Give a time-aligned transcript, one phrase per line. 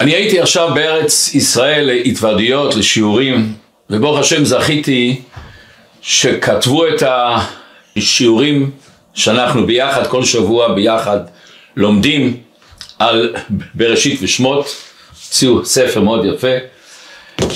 [0.00, 3.52] אני הייתי עכשיו בארץ ישראל להתוועדויות, לשיעורים,
[3.90, 5.20] וברוך השם זכיתי
[6.02, 7.02] שכתבו את
[7.96, 8.70] השיעורים
[9.14, 11.18] שאנחנו ביחד, כל שבוע ביחד
[11.76, 12.36] לומדים
[12.98, 13.34] על
[13.74, 14.76] בראשית ושמות,
[15.26, 16.56] הוציאו ספר מאוד יפה,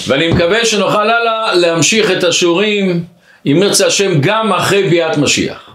[0.06, 3.04] ואני מקווה שנוכל הלאה להמשיך את השיעורים,
[3.46, 5.70] אם ירצה השם, גם אחרי ביאת משיח.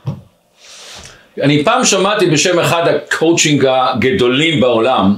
[1.42, 5.16] אני פעם שמעתי בשם אחד הקואוצ'ינג הגדולים בעולם,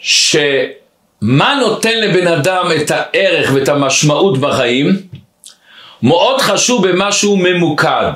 [0.00, 5.02] שמה נותן לבן אדם את הערך ואת המשמעות בחיים,
[6.02, 8.12] מאוד חשוב במשהו ממוקד.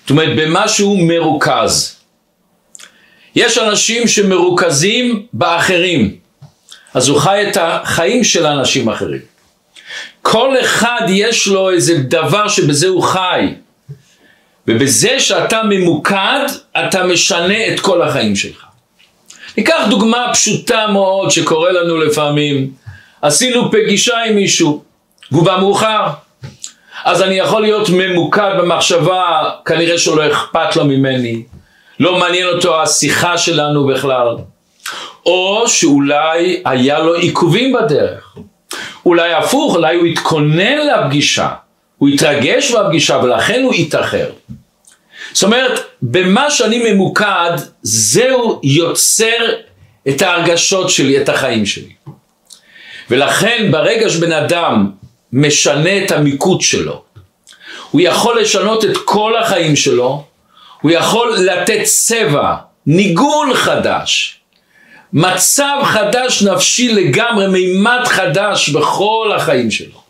[0.00, 1.96] זאת אומרת, במשהו מרוכז.
[3.34, 6.16] יש אנשים שמרוכזים באחרים,
[6.94, 9.20] אז הוא חי את החיים של אנשים אחרים.
[10.22, 13.54] כל אחד יש לו איזה דבר שבזה הוא חי.
[14.68, 16.46] ובזה שאתה ממוקד,
[16.78, 18.64] אתה משנה את כל החיים שלך.
[19.56, 22.70] ניקח דוגמה פשוטה מאוד שקורה לנו לפעמים.
[23.22, 24.82] עשינו פגישה עם מישהו,
[25.30, 26.06] בא מאוחר.
[27.04, 31.42] אז אני יכול להיות ממוקד במחשבה, כנראה שלא אכפת לו ממני,
[32.00, 34.36] לא מעניין אותו השיחה שלנו בכלל.
[35.26, 38.36] או שאולי היה לו עיכובים בדרך.
[39.06, 41.48] אולי הפוך, אולי הוא התכונן לפגישה,
[41.98, 44.26] הוא התרגש בפגישה ולכן הוא התאחר.
[45.34, 49.46] זאת אומרת, במה שאני ממוקד, זהו יוצר
[50.08, 51.92] את ההרגשות שלי, את החיים שלי.
[53.10, 54.90] ולכן ברגע שבן אדם
[55.32, 57.02] משנה את המיקוד שלו,
[57.90, 60.24] הוא יכול לשנות את כל החיים שלו,
[60.82, 62.54] הוא יכול לתת צבע,
[62.86, 64.40] ניגון חדש,
[65.12, 70.04] מצב חדש נפשי לגמרי, מימד חדש בכל החיים שלו.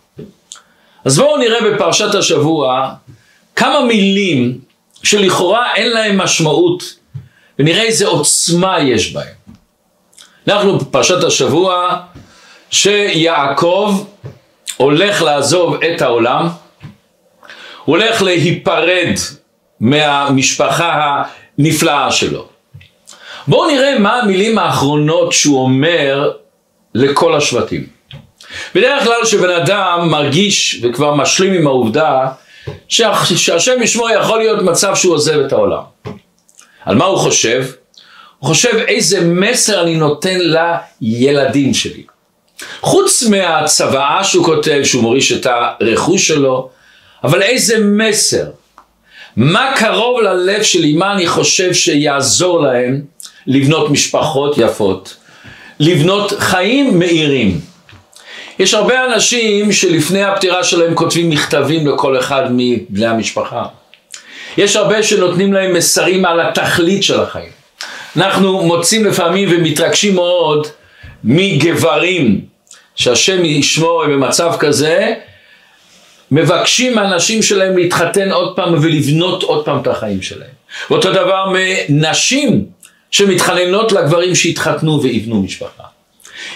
[1.04, 2.90] אז בואו נראה בפרשת השבוע
[3.56, 4.58] כמה מילים
[5.04, 6.94] שלכאורה אין להם משמעות,
[7.58, 9.34] ונראה איזה עוצמה יש בהם.
[10.48, 11.96] אנחנו בפרשת השבוע
[12.70, 14.04] שיעקב
[14.76, 16.48] הולך לעזוב את העולם,
[17.84, 19.14] הוא הולך להיפרד
[19.80, 21.22] מהמשפחה
[21.58, 22.48] הנפלאה שלו.
[23.48, 26.32] בואו נראה מה המילים האחרונות שהוא אומר
[26.94, 27.86] לכל השבטים.
[28.74, 32.28] בדרך כלל כשבן אדם מרגיש וכבר משלים עם העובדה
[32.88, 35.82] שהשם ישמור יכול להיות מצב שהוא עוזב את העולם.
[36.84, 37.66] על מה הוא חושב?
[38.38, 40.38] הוא חושב איזה מסר אני נותן
[41.00, 42.02] לילדים שלי.
[42.80, 46.70] חוץ מהצוואה שהוא כותב, שהוא מוריש את הרכוש שלו,
[47.24, 48.44] אבל איזה מסר?
[49.36, 50.92] מה קרוב ללב שלי?
[50.92, 53.00] מה אני חושב שיעזור להם
[53.46, 55.16] לבנות משפחות יפות?
[55.80, 57.60] לבנות חיים מאירים.
[58.58, 63.64] יש הרבה אנשים שלפני הפטירה שלהם כותבים מכתבים לכל אחד מבני המשפחה.
[64.56, 67.48] יש הרבה שנותנים להם מסרים על התכלית של החיים.
[68.16, 70.66] אנחנו מוצאים לפעמים ומתרגשים מאוד
[71.24, 72.40] מגברים
[72.96, 75.14] שהשם ישמור במצב כזה,
[76.30, 80.50] מבקשים מהנשים שלהם להתחתן עוד פעם ולבנות עוד פעם את החיים שלהם.
[80.90, 82.64] ואותו דבר מנשים
[83.10, 85.93] שמתחננות לגברים שהתחתנו ויבנו משפחה.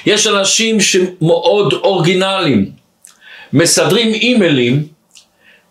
[0.07, 2.71] יש אנשים שמאוד אורגינליים,
[3.53, 4.87] מסדרים אימיילים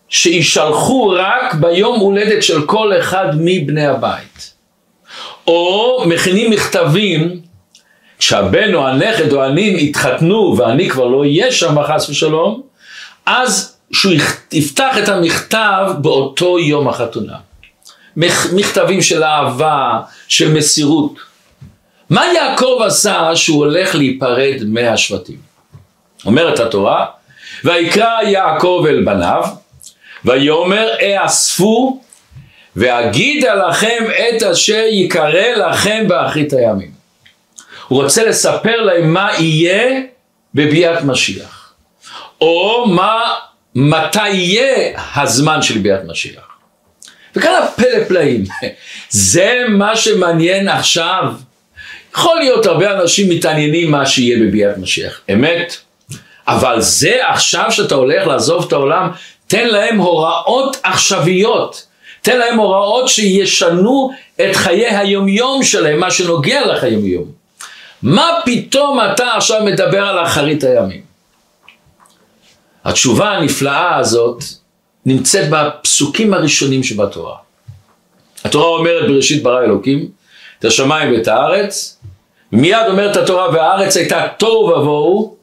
[0.08, 4.52] שישלחו רק ביום הולדת של כל אחד מבני הבית.
[5.46, 7.40] או מכינים מכתבים
[8.18, 12.62] כשהבן או הנכד או הנין יתחתנו ואני כבר לא אהיה שם חס ושלום,
[13.26, 14.12] אז שהוא
[14.52, 17.36] יפתח את המכתב באותו יום החתונה.
[18.52, 21.27] מכתבים של אהבה, של מסירות.
[22.10, 25.36] מה יעקב עשה שהוא הולך להיפרד מהשבטים?
[26.24, 27.06] אומרת התורה,
[27.64, 29.42] ויקרא יעקב אל בניו,
[30.24, 32.00] ויאמר אאספו
[32.76, 36.90] ואגידה לכם את אשר יקרא לכם באחרית הימים.
[37.88, 40.00] הוא רוצה לספר להם מה יהיה
[40.54, 41.74] בביאת משיח,
[42.40, 43.34] או מה,
[43.74, 46.48] מתי יהיה הזמן של ביאת משיח.
[47.36, 48.44] וכאן הפלא פלאים,
[49.10, 51.32] זה מה שמעניין עכשיו
[52.14, 55.76] יכול להיות הרבה אנשים מתעניינים מה שיהיה בביאת משיח, אמת?
[56.48, 59.10] אבל זה עכשיו שאתה הולך לעזוב את העולם,
[59.46, 61.86] תן להם הוראות עכשוויות,
[62.22, 67.24] תן להם הוראות שישנו את חיי היומיום שלהם, מה שנוגע לך היומיום.
[68.02, 71.02] מה פתאום אתה עכשיו מדבר על אחרית הימים?
[72.84, 74.44] התשובה הנפלאה הזאת
[75.06, 77.36] נמצאת בפסוקים הראשונים שבתורה.
[78.44, 80.08] התורה אומרת בראשית ברא אלוקים
[80.58, 81.97] את השמיים ואת הארץ,
[82.52, 85.36] מיד אומרת התורה, והארץ הייתה תוהו ובוהו,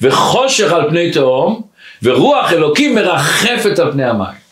[0.00, 1.62] וחושך על פני תהום,
[2.02, 4.44] ורוח אלוקים מרחפת על פני המים.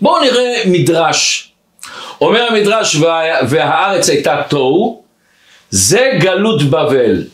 [0.00, 1.52] בואו נראה מדרש.
[2.20, 5.02] אומר המדרש, וה, והארץ הייתה תוהו,
[5.70, 7.24] זה גלות בבל.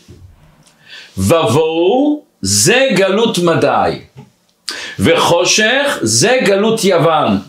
[1.17, 3.99] ובואו זה גלות מדי.
[4.99, 7.39] וחושך זה גלות יוון.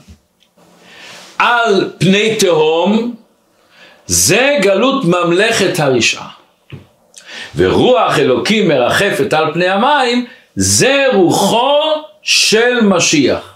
[1.39, 3.15] על פני תהום
[4.09, 6.29] זה גלות ממלכת הרשעה.
[7.57, 10.27] ורוח אלוקים מרחפת על פני המים
[10.57, 11.81] זה רוחו
[12.23, 13.55] של משיח.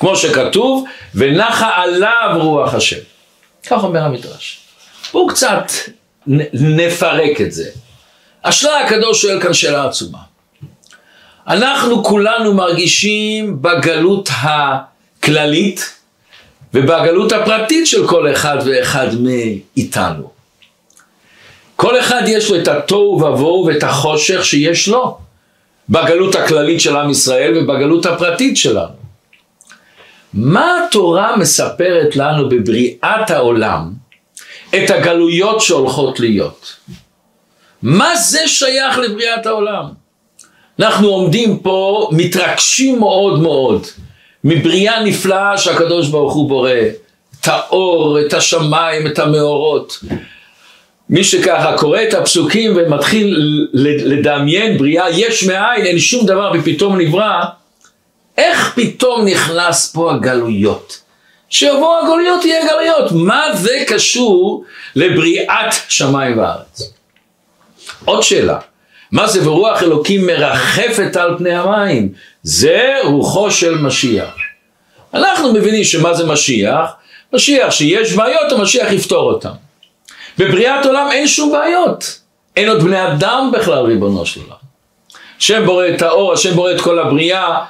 [0.00, 0.84] כמו שכתוב,
[1.14, 2.96] ונחה עליו רוח השם.
[3.66, 4.60] כך אומר המדרש.
[5.12, 5.72] בואו קצת
[6.52, 7.70] נפרק את זה.
[8.44, 10.18] השלה הקדוש שואל כאן שאלה עצומה.
[11.48, 15.97] אנחנו כולנו מרגישים בגלות הכללית
[16.74, 20.30] ובגלות הפרטית של כל אחד ואחד מאיתנו.
[21.76, 25.18] כל אחד יש לו את התוהו ובוהו ואת החושך שיש לו
[25.88, 28.98] בגלות הכללית של עם ישראל ובגלות הפרטית שלנו.
[30.34, 33.92] מה התורה מספרת לנו בבריאת העולם
[34.68, 36.76] את הגלויות שהולכות להיות?
[37.82, 39.84] מה זה שייך לבריאת העולם?
[40.80, 43.86] אנחנו עומדים פה, מתרגשים מאוד מאוד
[44.44, 46.70] מבריאה נפלאה שהקדוש ברוך הוא בורא,
[47.40, 49.98] את האור, את השמיים, את המאורות.
[51.10, 53.36] מי שככה קורא את הפסוקים ומתחיל
[54.04, 57.44] לדמיין בריאה יש מאין, אין שום דבר ופתאום נברא,
[58.38, 61.00] איך פתאום נכנס פה הגלויות?
[61.50, 64.64] שיבואו הגלויות יהיה גלויות, מה זה קשור
[64.96, 66.92] לבריאת שמיים וארץ?
[68.04, 68.58] עוד שאלה,
[69.12, 72.12] מה זה ורוח אלוקים מרחפת על פני המים?
[72.42, 74.34] זה רוחו של משיח.
[75.14, 76.90] אנחנו מבינים שמה זה משיח?
[77.32, 79.48] משיח שיש בעיות, המשיח יפתור אותן.
[80.38, 82.18] בבריאת עולם אין שום בעיות.
[82.56, 84.56] אין עוד בני אדם בכלל, ריבונו של עולם.
[85.38, 87.64] השם בורא את האור, השם בורא את כל הבריאה.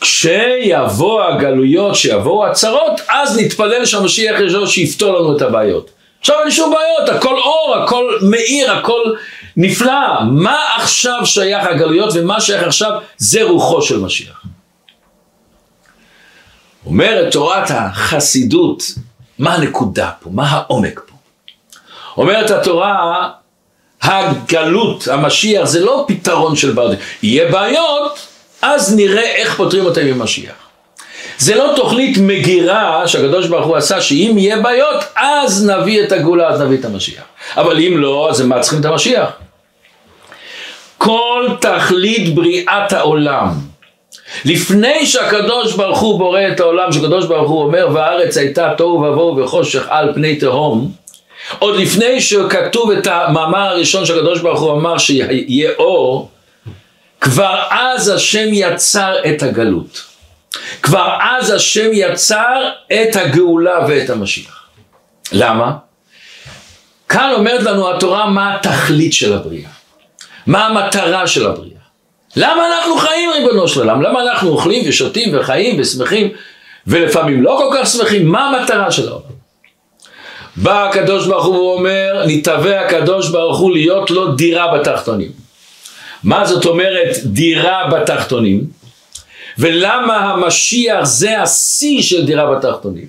[0.00, 5.90] כשיבוא הגלויות, כשיבואו הצרות, אז נתפלל שהמשיח ישור שיפתור לנו את הבעיות.
[6.20, 9.02] עכשיו אין שום בעיות, הכל אור, הכל מאיר, הכל
[9.56, 10.22] נפלא.
[10.30, 14.42] מה עכשיו שייך הגלויות ומה שייך עכשיו זה רוחו של משיח.
[16.86, 18.82] אומרת תורת החסידות,
[19.38, 20.30] מה הנקודה פה?
[20.32, 21.16] מה העומק פה?
[22.16, 23.30] אומרת התורה,
[24.02, 26.98] הגלות, המשיח, זה לא פתרון של בעיות.
[27.22, 28.18] יהיה בעיות,
[28.62, 30.54] אז נראה איך פותרים אותם עם משיח.
[31.38, 36.48] זה לא תוכנית מגירה שהקדוש ברוך הוא עשה, שאם יהיה בעיות, אז נביא את הגאולה,
[36.48, 37.22] אז נביא את המשיח.
[37.56, 39.28] אבל אם לא, אז מה צריכים את המשיח?
[41.06, 43.48] כל תכלית בריאת העולם,
[44.44, 49.36] לפני שהקדוש ברוך הוא בורא את העולם, שהקדוש ברוך הוא אומר, והארץ הייתה תוהו ובוהו
[49.36, 50.92] וחושך על פני תהום,
[51.58, 56.30] עוד לפני שכתוב את המאמר הראשון שהקדוש ברוך הוא אמר שיהיה אור,
[57.20, 60.02] כבר אז השם יצר את הגלות.
[60.82, 64.66] כבר אז השם יצר את הגאולה ואת המשיח.
[65.32, 65.72] למה?
[67.08, 69.75] כאן אומרת לנו התורה מה התכלית של הבריאה.
[70.46, 71.76] מה המטרה של הבריאה.
[72.36, 74.02] למה אנחנו חיים ריבונו של עולם?
[74.02, 76.28] למה אנחנו אוכלים ושותים וחיים ושמחים
[76.86, 78.26] ולפעמים לא כל כך שמחים?
[78.28, 79.36] מה המטרה של העולם?
[80.56, 85.30] בא הקדוש ברוך הוא ואומר, נתהווה הקדוש ברוך הוא להיות לו דירה בתחתונים.
[86.24, 88.64] מה זאת אומרת דירה בתחתונים?
[89.58, 93.06] ולמה המשיח זה השיא של דירה בתחתונים?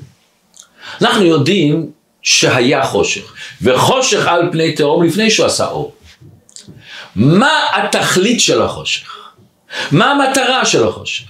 [1.01, 1.89] אנחנו יודעים
[2.21, 5.93] שהיה חושך, וחושך על פני תהום לפני שהוא עשה אור.
[7.17, 9.07] מה התכלית של החושך?
[9.91, 11.25] מה המטרה של החושך?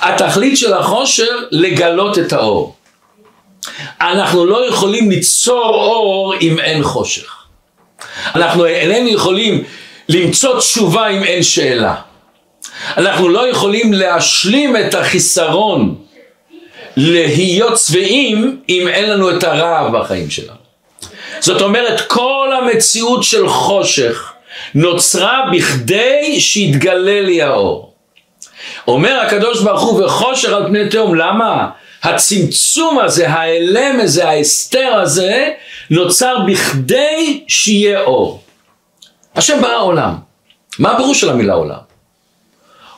[0.00, 2.76] התכלית של החושך לגלות את האור.
[4.00, 7.34] אנחנו לא יכולים ליצור אור אם אין חושך.
[8.34, 9.64] אנחנו איננו יכולים
[10.08, 11.94] למצוא תשובה אם אין שאלה.
[12.96, 15.94] אנחנו לא יכולים להשלים את החיסרון
[16.96, 20.58] להיות שבעים אם אין לנו את הרעב בחיים שלנו.
[21.40, 24.32] זאת אומרת כל המציאות של חושך
[24.74, 27.94] נוצרה בכדי שיתגלה לי האור.
[28.88, 31.68] אומר הקדוש ברוך הוא וחושר על פני תהום, למה?
[32.02, 35.50] הצמצום הזה, ההלם הזה, ההסתר הזה,
[35.90, 38.42] נוצר בכדי שיהיה אור.
[39.34, 40.14] השם ברא עולם.
[40.78, 41.78] מה הפירוש של המילה עולם?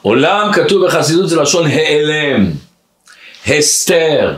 [0.03, 2.51] עולם כתוב בחסידות זה לשון העלם,
[3.47, 4.35] הסתר.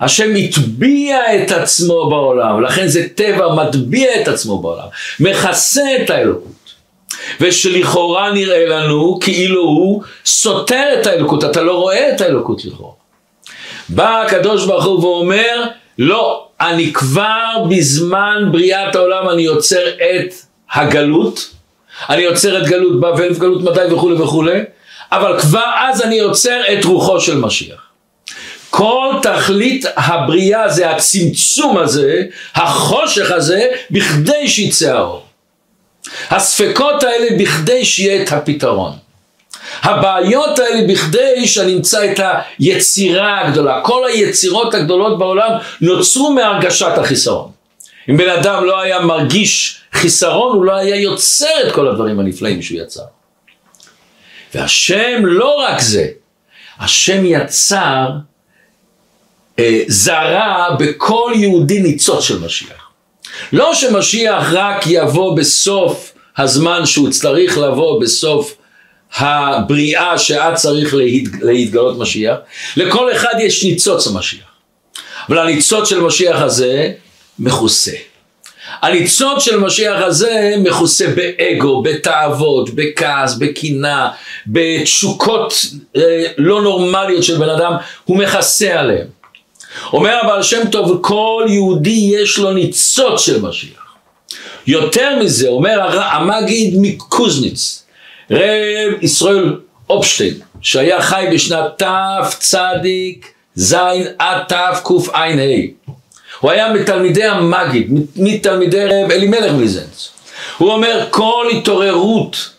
[0.00, 4.86] השם מטביע את עצמו בעולם, לכן זה טבע מטביע את עצמו בעולם,
[5.20, 6.61] מכסה את האלוקות.
[7.40, 12.92] ושלכאורה נראה לנו כאילו הוא סותר את האלוקות, אתה לא רואה את האלוקות לכאורה.
[13.88, 15.64] בא הקדוש ברוך הוא ואומר,
[15.98, 20.34] לא, אני כבר בזמן בריאת העולם אני יוצר את
[20.72, 21.50] הגלות,
[22.08, 24.60] אני יוצר את גלות בבל וגלות מתי וכולי וכולי,
[25.12, 27.82] אבל כבר אז אני יוצר את רוחו של משיח.
[28.70, 32.22] כל תכלית הבריאה זה הצמצום הזה,
[32.54, 35.26] החושך הזה, בכדי שיצא האור.
[36.30, 38.92] הספקות האלה בכדי שיהיה את הפתרון.
[39.82, 42.20] הבעיות האלה בכדי שנמצא את
[42.58, 43.80] היצירה הגדולה.
[43.84, 47.50] כל היצירות הגדולות בעולם נוצרו מהרגשת החיסרון.
[48.10, 52.62] אם בן אדם לא היה מרגיש חיסרון, הוא לא היה יוצר את כל הדברים הנפלאים
[52.62, 53.02] שהוא יצר.
[54.54, 56.06] והשם לא רק זה,
[56.78, 58.08] השם יצר,
[59.58, 62.81] אה, זרה בכל יהודי ניצוץ של משיח.
[63.52, 68.56] לא שמשיח רק יבוא בסוף הזמן שהוא צריך לבוא בסוף
[69.16, 70.94] הבריאה שאת צריך
[71.42, 72.36] להתגלות משיח,
[72.76, 74.44] לכל אחד יש ניצוץ המשיח.
[75.28, 76.92] אבל הניצוץ של משיח הזה
[77.38, 77.92] מכוסה.
[78.82, 84.08] הניצוץ של משיח הזה מכוסה באגו, בתאוות, בכעס, בקנאה,
[84.46, 85.54] בתשוקות
[85.96, 87.72] אה, לא נורמליות של בן אדם,
[88.04, 89.21] הוא מכסה עליהם.
[89.92, 93.82] אומר הבעל שם טוב, כל יהודי יש לו ניצוץ של משיח.
[94.66, 97.82] יותר מזה, אומר המגיד מקוזניץ,
[98.30, 99.56] רב ישראל
[99.90, 103.76] אופשטיין, שהיה חי בשנת תצ"ז
[104.18, 105.26] עד תקע"ה.
[106.40, 110.10] הוא היה מתלמידי המגיד, מתלמידי רב אלימלך מליזנץ.
[110.58, 112.50] הוא אומר, כל התעוררות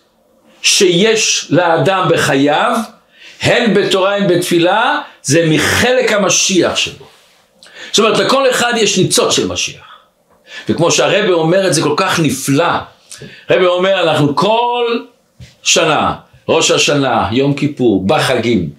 [0.61, 2.77] שיש לאדם בחייו,
[3.41, 7.05] הן בתורה הן בתפילה, זה מחלק המשיח שלו.
[7.91, 9.93] זאת אומרת, לכל אחד יש ניצוץ של משיח.
[10.69, 12.73] וכמו שהרבה אומר את זה כל כך נפלא,
[13.49, 14.99] רבה אומר, אנחנו כל
[15.63, 16.15] שנה,
[16.49, 18.69] ראש השנה, יום כיפור, בחגים,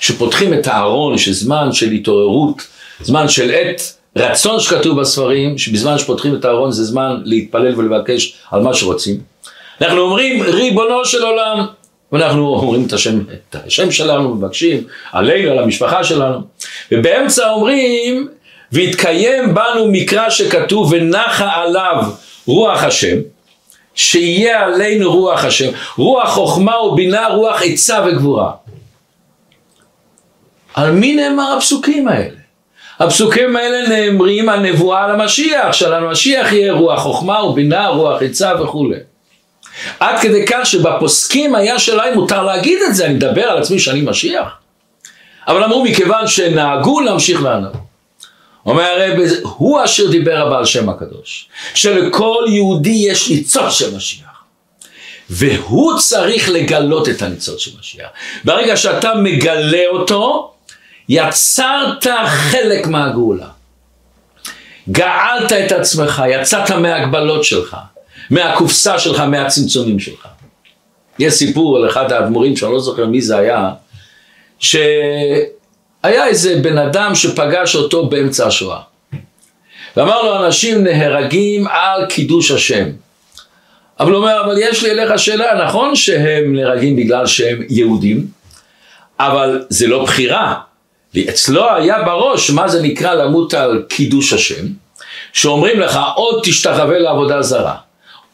[0.00, 2.62] שפותחים את הארון, שזמן של התעוררות,
[3.00, 3.80] זמן של עת
[4.16, 9.20] רצון שכתוב בספרים, שבזמן שפותחים את הארון זה זמן להתפלל ולבקש על מה שרוצים.
[9.80, 11.66] אנחנו אומרים, ריבונו של עולם,
[12.12, 16.40] ואנחנו אומרים את השם, את השם שלנו, מבקשים עלינו, על המשפחה שלנו,
[16.92, 18.28] ובאמצע אומרים,
[18.72, 22.02] והתקיים בנו מקרא שכתוב, ונחה עליו
[22.46, 23.16] רוח השם,
[23.94, 28.52] שיהיה עלינו רוח השם, רוח חוכמה ובינה, רוח עצה וגבורה.
[30.74, 32.36] על מי נאמר הפסוקים האלה?
[32.98, 38.98] הפסוקים האלה נאמרים הנבואה על המשיח, שעל המשיח יהיה רוח חוכמה ובינה, רוח עצה וכולי.
[40.00, 44.00] עד כדי כך שבפוסקים היה שלהם מותר להגיד את זה, אני מדבר על עצמי שאני
[44.00, 44.48] משיח.
[45.48, 47.72] אבל אמרו מכיוון שנהגו להמשיך לענות.
[48.66, 54.26] אומר הרב, הוא אשר דיבר הבעל שם הקדוש, שלכל יהודי יש ניצוץ של משיח.
[55.30, 58.08] והוא צריך לגלות את הניצוץ של משיח.
[58.44, 60.52] ברגע שאתה מגלה אותו,
[61.08, 63.46] יצרת חלק מהגאולה.
[64.90, 67.76] גאלת את עצמך, יצאת מההגבלות שלך,
[68.32, 70.26] מהקופסה שלך, מהצמצומים שלך.
[71.18, 73.70] יש סיפור על אחד האדמו"רים, שאני לא זוכר מי זה היה,
[74.58, 78.80] שהיה איזה בן אדם שפגש אותו באמצע השואה.
[79.96, 82.88] ואמר לו, אנשים נהרגים על קידוש השם.
[84.00, 88.26] אבל הוא אומר, אבל יש לי אליך שאלה, נכון שהם נהרגים בגלל שהם יהודים,
[89.20, 90.54] אבל זה לא בחירה.
[91.14, 94.66] ואצלו היה בראש מה זה נקרא למות על קידוש השם,
[95.32, 97.76] שאומרים לך או תשתחווה לעבודה זרה,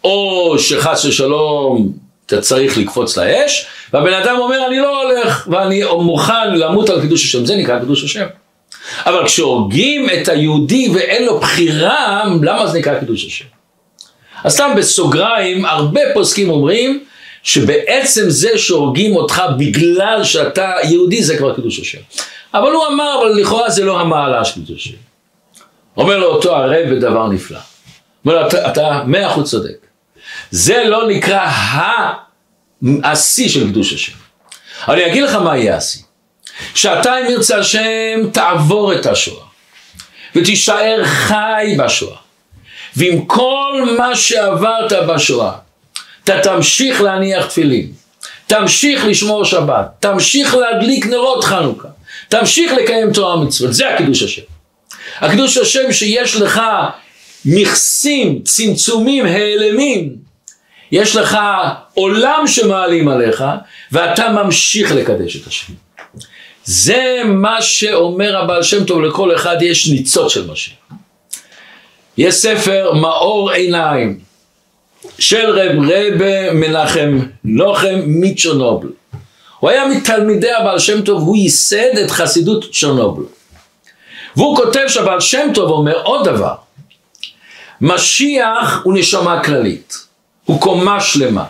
[0.05, 1.93] או שחס ושלום
[2.27, 7.25] אתה צריך לקפוץ לאש, והבן אדם אומר אני לא הולך ואני מוכן למות על קידוש
[7.25, 8.27] השם, זה נקרא קידוש השם.
[9.07, 13.45] אבל כשהורגים את היהודי ואין לו בחירה, למה זה נקרא קידוש השם?
[14.45, 17.05] אז סתם בסוגריים, הרבה פוסקים אומרים
[17.43, 21.99] שבעצם זה שהורגים אותך בגלל שאתה יהודי זה כבר קידוש השם.
[22.55, 24.91] אבל הוא אמר, אבל לכאורה זה לא המעלה של קדושה.
[25.97, 27.59] אומר לו אותו הרב בדבר נפלא.
[28.27, 29.88] אומר לו, אתה מאה אחוז צודק.
[30.51, 31.51] זה לא נקרא
[33.05, 34.13] השיא של קדוש השם.
[34.87, 36.03] אבל אני אגיד לך מה יהיה השיא.
[36.75, 39.45] שאתה אם ירצה השם תעבור את השואה
[40.35, 42.17] ותישאר חי בשואה
[42.97, 45.53] ועם כל מה שעברת בשואה
[46.25, 47.93] אתה תמשיך להניח תפילין
[48.47, 51.89] תמשיך לשמור שבת תמשיך להדליק נרות חנוכה
[52.29, 54.43] תמשיך לקיים תורה ומצוות, זה הקידוש השם.
[55.21, 56.61] הקידוש השם שיש לך
[57.45, 60.17] מכסים, צמצומים, העלמים,
[60.93, 61.39] יש לך
[61.95, 63.45] עולם שמעלים עליך,
[63.93, 65.73] ואתה ממשיך לקדש את השם.
[66.65, 70.75] זה מה שאומר הבעל שם טוב, לכל אחד יש ניצוץ של משיח.
[72.19, 74.19] יש ספר מאור עיניים
[75.19, 78.89] של רב רב מנחם נוחם מצ'רנובל.
[79.59, 83.23] הוא היה מתלמידי הבעל שם טוב, הוא ייסד את חסידות צ'רנובל.
[84.37, 86.55] והוא כותב שהבעל שם טוב אומר עוד דבר,
[87.81, 89.95] משיח הוא נשמה כללית,
[90.45, 91.45] הוא קומה שלמה.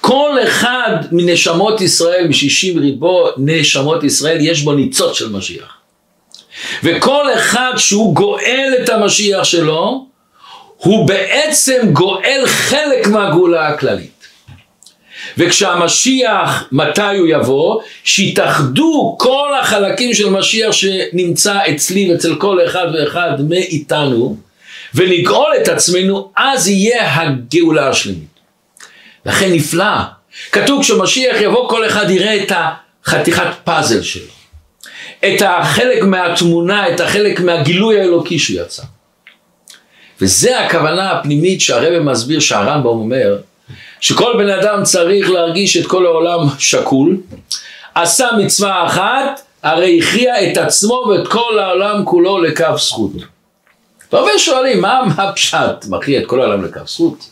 [0.00, 5.74] כל אחד מנשמות ישראל, משישים ריבו נשמות ישראל, יש בו ניצוץ של משיח.
[6.84, 10.06] וכל אחד שהוא גואל את המשיח שלו,
[10.76, 14.18] הוא בעצם גואל חלק מהגאולה הכללית.
[15.38, 17.80] וכשהמשיח, מתי הוא יבוא?
[18.04, 24.36] שיתאחדו כל החלקים של משיח שנמצא אצלי ואצל כל אחד ואחד מאיתנו,
[24.94, 28.38] ונגאול את עצמנו, אז יהיה הגאולה השלמית.
[29.26, 29.94] לכן נפלא.
[30.52, 32.52] כתוב כשמשיח יבוא כל אחד יראה את
[33.04, 34.32] החתיכת פאזל שלו.
[35.20, 38.82] את החלק מהתמונה, את החלק מהגילוי האלוקי שהוא יצא.
[40.20, 43.38] וזה הכוונה הפנימית שהרבא מסביר, שהרמב"ם אומר,
[44.00, 47.16] שכל בן אדם צריך להרגיש את כל העולם שקול,
[47.94, 53.12] עשה מצווה אחת, הרי הכריע את עצמו ואת כל העולם כולו לכף זכות.
[54.12, 57.30] והרבה שואלים, מה, מה פשט מכריע את כל העולם לכף זכות?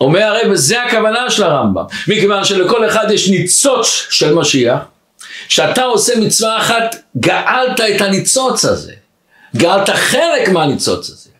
[0.00, 4.78] אומר הרב, זה הכוונה של הרמב"ם, מכיוון שלכל אחד יש ניצוץ של משיח,
[5.48, 8.92] שאתה עושה מצווה אחת, גאלת את הניצוץ הזה,
[9.56, 11.30] גאלת חלק מהניצוץ הזה.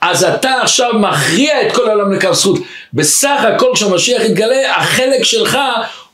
[0.00, 2.58] אז אתה עכשיו מכריע את כל העולם לכף זכות.
[2.92, 5.58] בסך הכל כשהמשיח יתגלה, החלק שלך,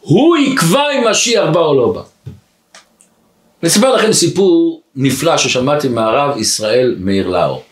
[0.01, 2.12] הוא יקבע אם משיח בא או לא בא.
[3.63, 7.63] אני אספר לכם סיפור נפלא ששמעתי מהרב ישראל מאיר לאו.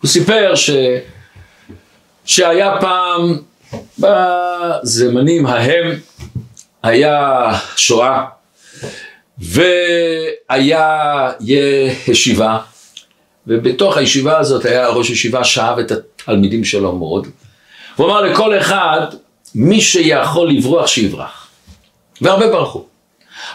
[0.00, 0.70] הוא סיפר ש...
[2.24, 3.36] שהיה פעם
[3.98, 5.98] בזמנים ההם
[6.82, 8.24] היה שואה
[9.38, 11.32] והיה
[12.08, 12.58] ישיבה
[13.46, 17.26] ובתוך הישיבה הזאת היה ראש ישיבה שאהב את התלמידים שלו מאוד.
[17.96, 19.00] הוא אמר לכל אחד
[19.54, 21.48] מי שיכול לברוח שיברח.
[22.20, 22.85] והרבה ברחו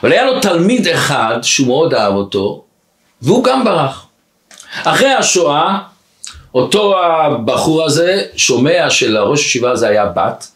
[0.01, 2.63] אבל היה לו תלמיד אחד שהוא מאוד אהב אותו
[3.21, 4.05] והוא גם ברח.
[4.83, 5.79] אחרי השואה
[6.55, 10.48] אותו הבחור הזה שומע שלראש ישיבה הזה היה בת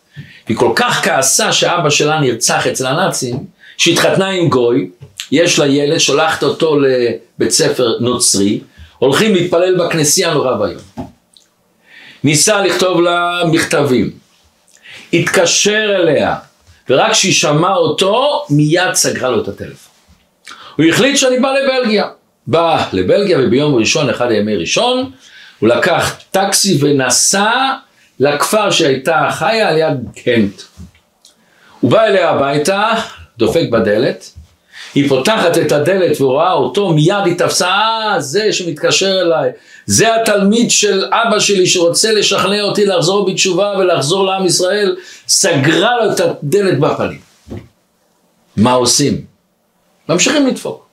[0.45, 3.45] והיא כל כך כעסה שאבא שלה נרצח אצל הנאצים
[3.77, 4.89] שהתחתנה עם גוי
[5.31, 8.59] יש לה ילד שולחת אותו לבית ספר נוצרי
[8.97, 10.81] הולכים להתפלל בכנסייה נורא ואיום.
[12.23, 14.11] ניסה לכתוב לה מכתבים,
[15.13, 16.35] התקשר אליה,
[16.89, 19.93] ורק כשהיא שמעה אותו, מיד סגרה לו את הטלפון.
[20.77, 22.07] הוא החליט שאני בא לבלגיה.
[22.47, 25.11] בא לבלגיה וביום ראשון, אחד הימי ראשון,
[25.59, 27.51] הוא לקח טקסי ונסע
[28.19, 30.61] לכפר שהייתה חיה על יד קנט.
[31.79, 32.89] הוא בא אליה הביתה,
[33.37, 34.29] דופק בדלת,
[34.95, 39.51] היא פותחת את הדלת ורואה אותו, מיד היא תפסה, אה, זה שמתקשר אליי,
[39.85, 44.95] זה התלמיד של אבא שלי שרוצה לשכנע אותי לחזור בתשובה ולחזור לעם ישראל,
[45.27, 47.19] סגרה לו את הדלת בפנים.
[48.57, 49.25] מה עושים?
[50.09, 50.85] ממשיכים לדפוק.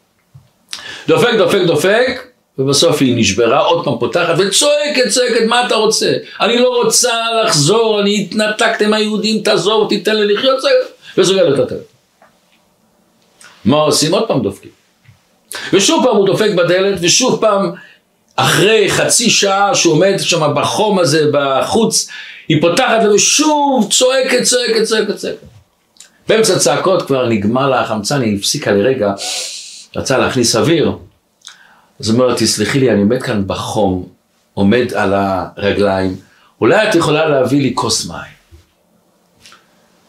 [1.08, 2.26] דופק, דופק, דופק,
[2.58, 6.12] ובסוף היא נשברה, עוד פעם פותחת וצועקת, צועקת, מה אתה רוצה?
[6.40, 7.14] אני לא רוצה
[7.44, 10.58] לחזור, אני התנתקתי מהיהודים, תעזור, תיתן לי לחיות,
[11.18, 11.84] וסוגרת את הטלפון.
[13.64, 14.14] מה עושים?
[14.14, 14.70] עוד פעם דופקים.
[15.72, 17.72] ושוב פעם הוא דופק בדלת, ושוב פעם,
[18.36, 22.08] אחרי חצי שעה שהוא עומד שם בחום הזה, בחוץ,
[22.52, 25.46] היא פותחת ושוב צועקת, צועקת, צועקת, צועקת.
[26.28, 29.12] באמצע צעקות כבר נגמר לה החמצן, היא הפסיקה לרגע,
[29.96, 30.92] רצה להכניס אוויר.
[32.00, 34.08] אז אומרת, תסלחי לי, אני עומד כאן בחום,
[34.54, 36.16] עומד על הרגליים,
[36.60, 38.32] אולי את יכולה להביא לי כוס מים.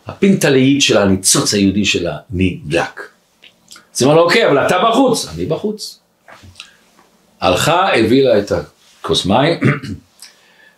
[0.08, 3.01] הפינטלאית של הניצוץ היהודי שלה נדלק.
[3.95, 5.27] אז היא לו, אוקיי, אבל אתה בחוץ.
[5.36, 5.99] אני בחוץ.
[7.41, 9.60] הלכה, הביא לה את הכוס מים,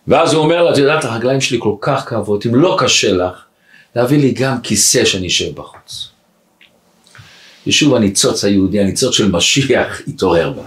[0.08, 3.34] ואז הוא אומר לה, את יודעת, הרגליים שלי כל כך כאבות, אם לא קשה לך,
[3.96, 6.08] להביא לי גם כיסא שאני אשב בחוץ.
[7.66, 10.62] ושוב הניצוץ היהודי, הניצוץ של משיח, התעורר בה.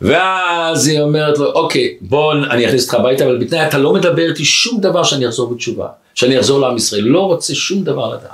[0.00, 4.28] ואז היא אומרת לו, אוקיי, בוא, אני אכניס אותך הביתה, אבל בתנאי אתה לא מדבר
[4.28, 8.30] איתי שום דבר שאני אחזור בתשובה, שאני אחזור לעם ישראל, לא רוצה שום דבר לדעת.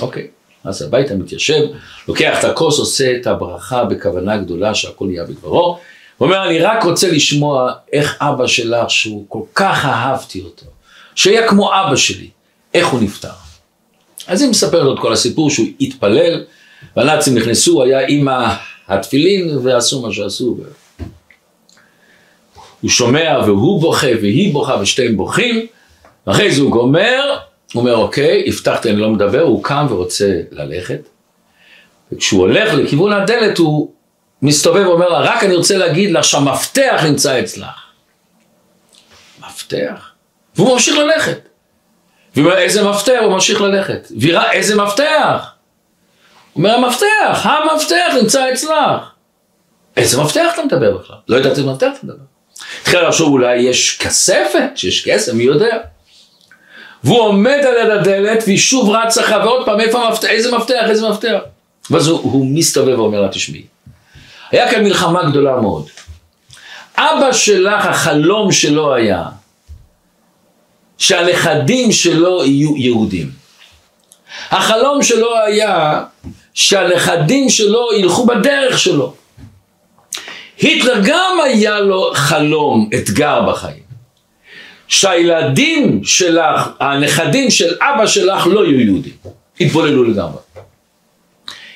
[0.00, 0.26] אוקיי.
[0.64, 1.62] אז הביתה מתיישב,
[2.08, 5.78] לוקח את הכוס, עושה את הברכה בכוונה גדולה שהכל נהיה בדברו.
[6.22, 10.66] הוא אומר, אני רק רוצה לשמוע איך אבא שלך, שהוא כל כך אהבתי אותו,
[11.14, 12.28] שהיה כמו אבא שלי,
[12.74, 13.28] איך הוא נפטר.
[14.26, 16.44] אז היא מספרת לו את כל הסיפור שהוא התפלל,
[16.96, 18.28] והנאצים נכנסו, היה עם
[18.88, 20.56] התפילין ועשו מה שעשו.
[22.80, 25.66] הוא שומע והוא בוכה והיא בוכה ושתיהם בוכים,
[26.26, 27.22] ואחרי זה הוא גומר,
[27.72, 31.08] הוא אומר, אוקיי, הבטחתי, אני לא מדבר, הוא קם ורוצה ללכת.
[32.12, 33.90] וכשהוא הולך לכיוון הדלת, הוא
[34.42, 37.66] מסתובב ואומר לה, רק אני רוצה להגיד לך שהמפתח נמצא אצלך.
[39.40, 40.10] מפתח?
[40.56, 41.48] והוא ממשיך ללכת.
[42.34, 43.18] והוא אומר, איזה מפתח?
[43.22, 44.08] הוא ממשיך ללכת.
[44.18, 45.52] ויראה, איזה מפתח?
[46.52, 49.10] הוא אומר, המפתח, המפתח נמצא אצלך.
[49.96, 51.16] איזה מפתח אתה מדבר בכלל?
[51.28, 52.24] לא יודעת איזה מפתח אתה מדבר.
[52.80, 55.78] התחילה לחשוב, אולי יש כספת, שיש כסף, מי יודע?
[57.04, 60.84] והוא עומד על יד הדלת והיא שוב רצה לך ועוד פעם איפה המפתח, איזה מפתח,
[60.88, 61.38] איזה מפתח.
[61.90, 63.62] ואז הוא, הוא מסתובב ואומר לה תשמעי,
[64.52, 65.86] היה כאן מלחמה גדולה מאוד.
[66.96, 69.24] אבא שלך, החלום שלו היה
[70.98, 73.30] שהנכדים שלו יהיו יהודים.
[74.50, 76.04] החלום שלו היה
[76.54, 79.14] שהנכדים שלו ילכו בדרך שלו.
[80.58, 83.82] היטלר גם היה לו חלום, אתגר בחיים.
[84.88, 89.12] שהילדים שלך, הנכדים של אבא שלך לא יהיו יהודים.
[89.60, 90.38] יתבוללו לגמרי.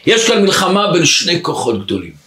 [0.07, 2.26] יש כאן מלחמה בין שני כוחות גדולים.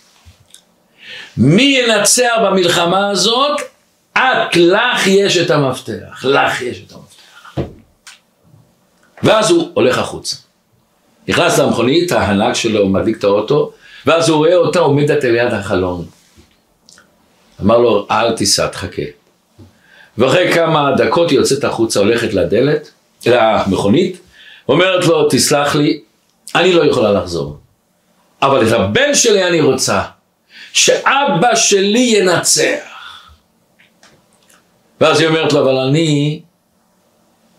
[1.40, 3.62] מי ינצח במלחמה הזאת?
[4.18, 6.26] את, לך יש את המפתח.
[6.26, 7.72] לך יש את המפתח.
[9.24, 10.36] ואז הוא הולך החוצה.
[11.28, 13.72] נכנס למכונית, ההנהג שלו מדליק את האוטו,
[14.06, 16.06] ואז הוא רואה אותה עומדת על יד החלון.
[17.62, 19.02] אמר לו, אל תיסע, תחכה.
[20.18, 22.90] ואחרי כמה דקות היא יוצאת החוצה, הולכת לדלת,
[23.26, 24.20] למכונית,
[24.70, 26.02] אומרת לו, תסלח לי,
[26.56, 27.58] אני לא יכולה לחזור.
[28.42, 30.02] אבל את הבן שלי אני רוצה,
[30.74, 32.90] שאבא שלי ינצח.
[35.02, 36.42] ואז היא אומרת לו, אבל אני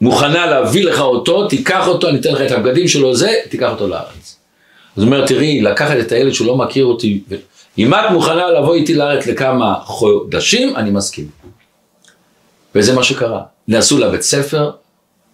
[0.01, 3.88] מוכנה להביא לך אותו, תיקח אותו, אני אתן לך את הבגדים שלו, זה, תיקח אותו
[3.88, 4.37] לארץ.
[4.96, 7.23] אז הוא אומר, תראי, לקחת את הילד שהוא לא מכיר אותי,
[7.79, 11.29] אם את מוכנה לבוא איתי לארץ לכמה חודשים, אני מסכים.
[12.75, 13.42] וזה מה שקרה.
[13.68, 14.70] נסעו לבית ספר,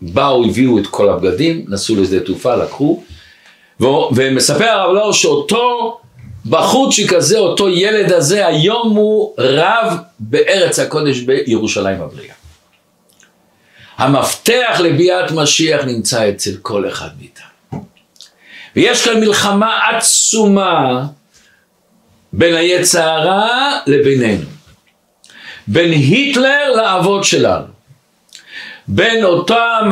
[0.01, 3.03] באו, הביאו את כל הבגדים, נסעו לשדה תעופה, לקחו,
[4.13, 5.99] ומספר הרב לאור שאותו
[6.49, 12.35] בחורצ'יק הזה, אותו ילד הזה, היום הוא רב בארץ הקודש בירושלים הבריאה.
[13.99, 17.85] המפתח לביאת משיח נמצא אצל כל אחד מאיתנו.
[18.77, 21.07] ויש כאן מלחמה עצומה
[22.33, 24.47] בין היצע הרע לבינינו.
[25.67, 27.65] בין היטלר לאבות שלנו.
[28.89, 29.91] בין אותם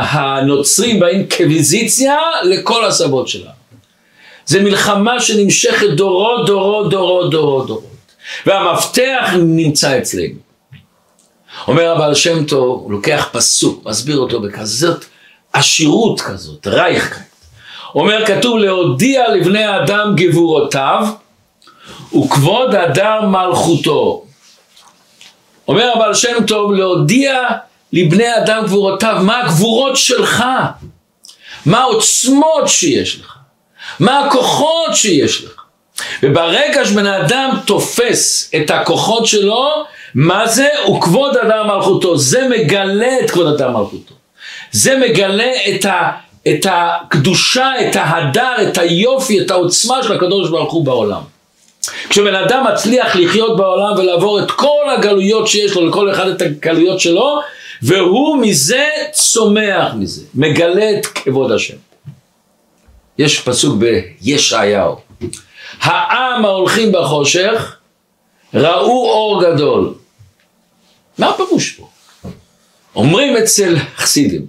[0.00, 3.59] הנוצרים באינקוויזיציה לכל הסבות שלנו.
[4.50, 7.84] זה מלחמה שנמשכת דורות, דורות, דורות, דורות, דורות.
[8.46, 10.34] והמפתח נמצא אצלנו.
[11.68, 15.04] אומר הבעל שם טוב, הוא לוקח פסוק, מסביר אותו בכזאת
[15.52, 17.26] עשירות כזאת, רייכקייט.
[17.94, 21.06] אומר, כתוב להודיע לבני האדם גבורותיו
[22.18, 24.24] וכבוד אדם מלכותו.
[25.68, 27.42] אומר הבעל שם טוב, להודיע
[27.92, 30.44] לבני אדם גבורותיו, מה הגבורות שלך?
[31.66, 33.39] מה העוצמות שיש לך?
[34.00, 35.60] מה הכוחות שיש לך?
[36.22, 39.68] וברגע שבן אדם תופס את הכוחות שלו,
[40.14, 40.68] מה זה?
[40.84, 42.16] הוא כבוד אדם מלכותו.
[42.16, 44.14] זה מגלה את כבוד אדם מלכותו.
[44.72, 46.10] זה מגלה את, ה,
[46.48, 51.20] את הקדושה, את ההדר, את היופי, את העוצמה של הקדוש ברוך הוא בעולם.
[52.08, 57.00] כשבן אדם מצליח לחיות בעולם ולעבור את כל הגלויות שיש לו, לכל אחד את הגלויות
[57.00, 57.40] שלו,
[57.82, 61.89] והוא מזה צומח מזה, מגלה את כבוד השם.
[63.18, 64.96] יש פסוק בישעיהו,
[65.80, 67.76] העם ההולכים בחושך
[68.54, 69.94] ראו אור גדול.
[71.18, 71.88] מה הפירוש פה?
[72.96, 74.46] אומרים אצל חסידים,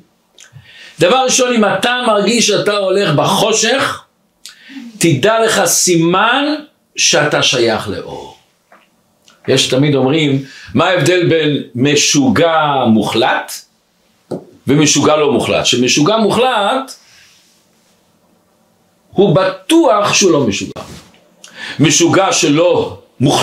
[0.99, 4.03] דבר ראשון, אם אתה מרגיש שאתה הולך בחושך,
[4.97, 6.45] תדע לך סימן
[6.95, 8.37] שאתה שייך לאור.
[9.47, 10.43] יש תמיד אומרים,
[10.73, 13.51] מה ההבדל בין משוגע מוחלט
[14.67, 15.65] ומשוגע לא מוחלט?
[15.65, 16.95] שמשוגע מוחלט,
[19.11, 20.81] הוא בטוח שהוא לא משוגע.
[21.79, 22.97] משוגע שלא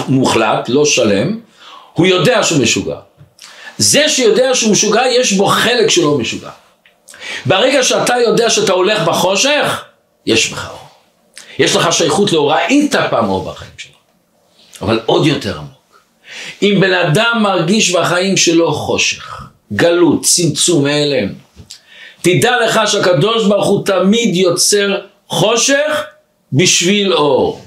[0.09, 1.41] מוחלט, לא שלם,
[1.93, 2.97] הוא יודע שהוא משוגע.
[3.79, 6.51] זה שיודע שהוא משוגע, יש בו חלק שלא משוגע.
[7.47, 9.85] ברגע שאתה יודע שאתה הולך בחושך,
[10.27, 10.89] יש בך אור.
[11.59, 13.93] יש לך שייכות לאור, ראית פעם אור בחיים שלך,
[14.83, 16.01] אבל עוד יותר עמוק.
[16.63, 21.29] אם בן אדם מרגיש בחיים שלו חושך, גלות, צמצום, הלם,
[22.23, 24.97] תדע לך שהקדוש ברוך הוא תמיד יוצר
[25.29, 26.05] חושך
[26.53, 27.65] בשביל אור.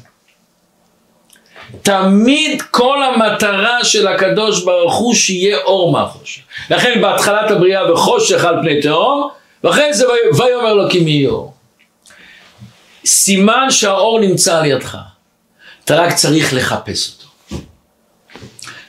[1.81, 6.41] תמיד כל המטרה של הקדוש ברוך הוא שיהיה אור מהחושך.
[6.69, 9.29] לכן בהתחלת הבריאה וחושך על פני תהום,
[9.63, 10.05] ואחרי זה
[10.37, 11.53] ויאמר לו כי מי יהיה אור.
[13.05, 14.97] סימן שהאור נמצא על ידך.
[15.85, 17.27] אתה רק צריך לחפש אותו.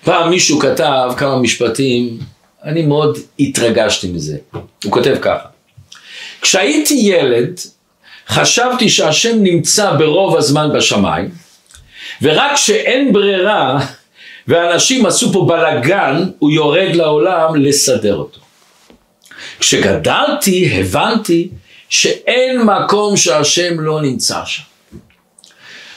[0.05, 2.19] פעם מישהו כתב כמה משפטים,
[2.65, 4.37] אני מאוד התרגשתי מזה.
[4.85, 5.49] הוא כותב ככה:
[6.41, 7.61] כשהייתי ילד,
[8.29, 11.31] חשבתי שהשם נמצא ברוב הזמן בשמיים,
[12.23, 13.79] ורק כשאין ברירה
[14.49, 18.41] ואנשים עשו פה בלאגן, הוא יורד לעולם לסדר אותו.
[19.59, 21.49] כשגדלתי הבנתי
[21.89, 24.63] שאין מקום שהשם לא נמצא שם.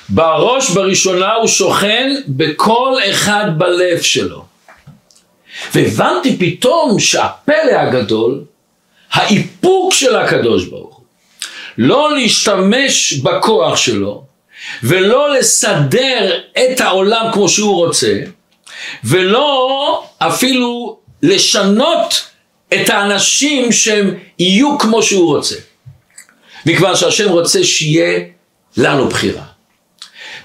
[0.10, 4.46] בראש בראשונה הוא שוכן בכל אחד בלב שלו.
[5.74, 8.44] והבנתי פתאום שהפלא הגדול,
[9.12, 10.95] האיפוק של הקדוש ברוך
[11.78, 14.24] לא להשתמש בכוח שלו,
[14.84, 18.20] ולא לסדר את העולם כמו שהוא רוצה,
[19.04, 22.26] ולא אפילו לשנות
[22.74, 25.56] את האנשים שהם יהיו כמו שהוא רוצה.
[26.66, 28.20] מכיוון שהשם רוצה שיהיה
[28.78, 29.44] לנו בחירה.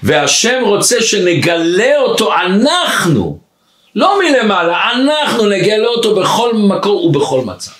[0.03, 3.39] והשם רוצה שנגלה אותו אנחנו,
[3.95, 7.71] לא מלמעלה, אנחנו נגלה אותו בכל מקום ובכל מצב.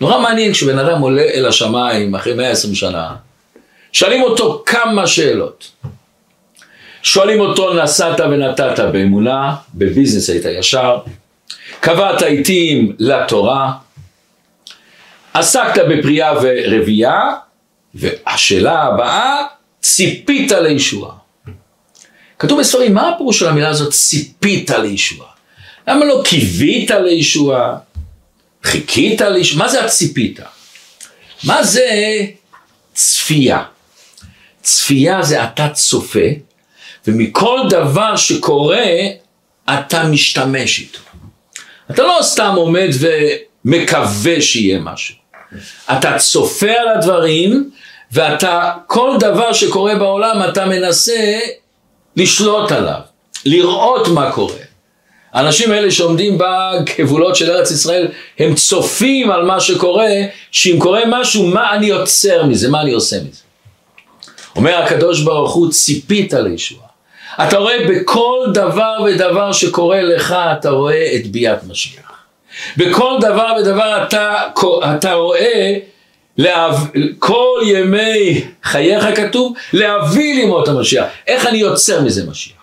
[0.00, 3.14] נורא מעניין כשבן אדם עולה אל השמיים אחרי 120 שנה,
[3.92, 5.70] שואלים אותו כמה שאלות.
[7.02, 10.98] שואלים אותו נסעת ונתת באמונה, בביזנס היית ישר,
[11.80, 13.72] קבעת עיתים לתורה,
[15.34, 17.22] עסקת בפרייה ורבייה,
[17.94, 19.46] והשאלה הבאה,
[19.80, 21.14] ציפית לישועה.
[22.38, 25.28] כתוב בספרים, מה הפירוש של המילה הזאת ציפית לישועה?
[25.88, 27.76] למה לא קיווית לישועה?
[28.62, 29.64] חיכית לישועה?
[29.64, 30.40] מה זה הציפית?
[31.44, 31.88] מה זה
[32.94, 33.62] צפייה?
[34.62, 36.28] צפייה זה אתה צופה,
[37.06, 38.86] ומכל דבר שקורה,
[39.70, 40.98] אתה משתמש איתו.
[41.90, 42.88] אתה לא סתם עומד
[43.64, 45.14] ומקווה שיהיה משהו.
[45.92, 47.70] אתה צופה על הדברים,
[48.12, 51.38] ואתה, כל דבר שקורה בעולם, אתה מנסה
[52.16, 53.00] לשלוט עליו,
[53.44, 54.67] לראות מה קורה.
[55.38, 60.10] האנשים האלה שעומדים בגבולות של ארץ ישראל, הם צופים על מה שקורה,
[60.50, 63.42] שאם קורה משהו, מה אני יוצר מזה, מה אני עושה מזה.
[64.56, 66.88] אומר הקדוש ברוך הוא, ציפית לישועה.
[67.42, 72.12] אתה רואה בכל דבר ודבר שקורה לך, אתה רואה את ביאת משיח.
[72.76, 74.34] בכל דבר ודבר אתה,
[74.96, 75.78] אתה רואה
[76.38, 76.74] להב...
[77.18, 81.04] כל ימי חייך כתוב, להביא לימות המשיח.
[81.26, 82.57] איך אני יוצר מזה משיח?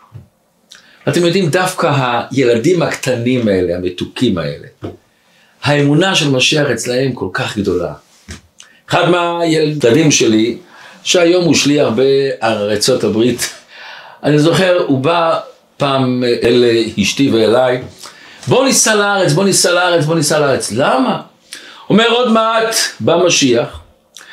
[1.07, 1.91] אתם יודעים, דווקא
[2.31, 4.67] הילדים הקטנים האלה, המתוקים האלה,
[5.63, 7.93] האמונה של משיח אצלהם כל כך גדולה.
[8.89, 10.57] אחד מהילדים שלי,
[11.03, 13.49] שהיום הוא שליח בארצות הברית,
[14.23, 15.39] אני זוכר, הוא בא
[15.77, 16.63] פעם אל
[17.01, 17.81] אשתי ואליי,
[18.47, 20.71] בוא ניסע לארץ, בוא ניסע לארץ, בוא ניסע לארץ.
[20.71, 21.21] למה?
[21.89, 23.79] אומר עוד מעט בא משיח,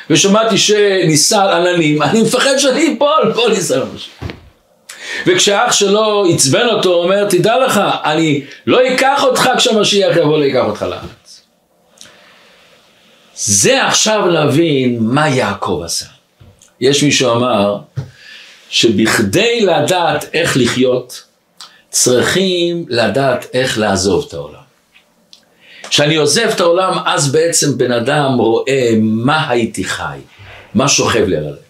[0.09, 4.33] ושמעתי שניסה על עננים, אני מפחד שאני אפול, בוא ניסע למשיח.
[5.27, 10.63] וכשאח שלו עצבן אותו, הוא אומר, תדע לך, אני לא אקח אותך כשהמשיח יבוא ליקח
[10.65, 11.41] אותך לארץ.
[13.35, 16.05] זה עכשיו להבין מה יעקב עשה.
[16.79, 17.77] יש מישהו אמר,
[18.69, 21.23] שבכדי לדעת איך לחיות,
[21.89, 24.63] צריכים לדעת איך לעזוב את העולם.
[25.89, 30.17] כשאני עוזב את העולם, אז בעצם בן אדם רואה מה הייתי חי,
[30.73, 31.62] מה שוכב לי על הלב.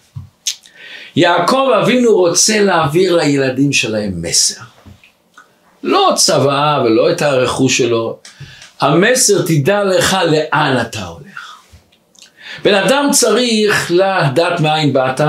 [1.16, 4.60] יעקב אבינו רוצה להעביר לילדים שלהם מסר.
[5.82, 8.18] לא צוואה ולא את הרכוש שלו,
[8.80, 11.58] המסר תדע לך לאן אתה הולך.
[12.64, 15.20] בן אדם צריך לדעת מאין באת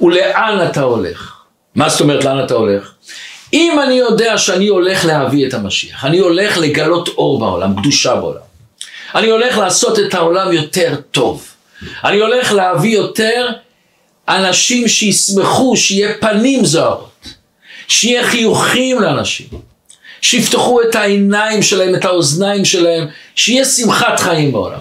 [0.00, 1.32] ולאן אתה הולך.
[1.74, 2.92] מה זאת אומרת לאן אתה הולך?
[3.52, 8.40] אם אני יודע שאני הולך להביא את המשיח, אני הולך לגלות אור בעולם, קדושה בעולם,
[9.14, 11.46] אני הולך לעשות את העולם יותר טוב,
[12.04, 13.48] אני הולך להביא יותר
[14.28, 17.28] אנשים שישמחו, שיהיה פנים זוהרות,
[17.88, 19.46] שיהיה חיוכים לאנשים,
[20.20, 24.80] שיפתחו את העיניים שלהם, את האוזניים שלהם, שיהיה שמחת חיים בעולם.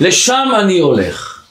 [0.00, 1.42] לשם אני הולך.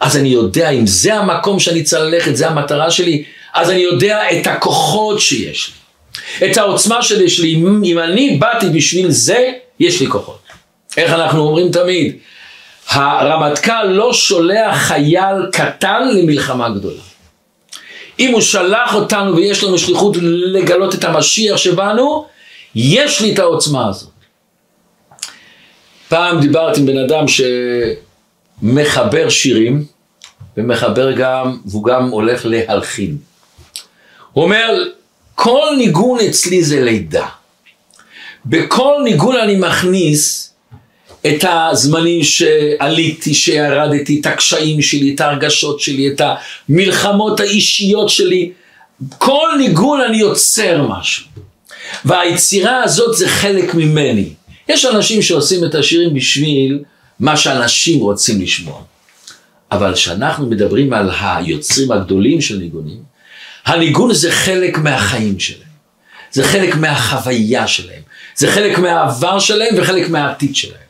[0.00, 3.24] אז אני יודע אם זה המקום שאני צריך ללכת, זה המטרה שלי,
[3.54, 5.74] אז אני יודע את הכוחות שיש לי.
[6.50, 10.38] את העוצמה שיש לי, אם אני באתי בשביל זה, יש לי כוחות.
[10.96, 12.16] איך אנחנו אומרים תמיד?
[12.88, 17.02] הרמטכ"ל לא שולח חייל קטן למלחמה גדולה.
[18.18, 22.26] אם הוא שלח אותנו ויש לנו שליחות לגלות את המשיח שבנו,
[22.74, 24.10] יש לי את העוצמה הזאת.
[26.08, 27.24] פעם דיברתי עם בן אדם
[28.62, 29.84] שמחבר שירים,
[30.56, 33.16] ומחבר גם, והוא גם הולך להלחין.
[34.32, 34.84] הוא אומר,
[35.34, 37.26] כל ניגון אצלי זה לידה.
[38.46, 40.53] בכל ניגון אני מכניס
[41.26, 46.20] את הזמנים שעליתי, שירדתי, את הקשיים שלי, את ההרגשות שלי, את
[46.68, 48.50] המלחמות האישיות שלי.
[49.18, 51.26] כל ניגון אני יוצר משהו.
[52.04, 54.28] והיצירה הזאת זה חלק ממני.
[54.68, 56.82] יש אנשים שעושים את השירים בשביל
[57.20, 58.82] מה שאנשים רוצים לשמוע.
[59.72, 63.02] אבל כשאנחנו מדברים על היוצרים הגדולים של ניגונים,
[63.66, 65.74] הניגון זה חלק מהחיים שלהם,
[66.32, 68.02] זה חלק מהחוויה שלהם,
[68.36, 70.83] זה חלק מהעבר שלהם וחלק מהעתיד שלהם.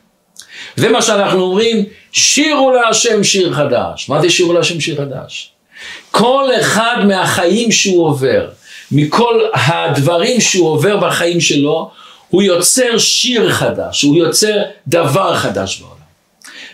[0.76, 4.08] זה מה שאנחנו אומרים, שירו להשם שיר חדש.
[4.08, 5.50] מה זה שירו להשם שיר חדש?
[6.10, 8.48] כל אחד מהחיים שהוא עובר,
[8.92, 11.90] מכל הדברים שהוא עובר בחיים שלו,
[12.28, 15.94] הוא יוצר שיר חדש, הוא יוצר דבר חדש בעולם.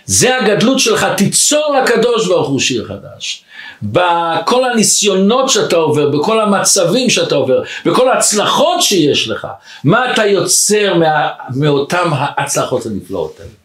[0.05, 3.45] זה הגדלות שלך, תיצור לקדוש ברוך הוא שיר חדש.
[3.83, 9.47] בכל הניסיונות שאתה עובר, בכל המצבים שאתה עובר, בכל ההצלחות שיש לך,
[9.85, 13.60] מה אתה יוצר מה, מאותן ההצלחות הנפלאות האלה.